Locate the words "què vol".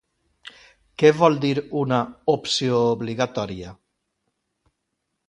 1.01-1.35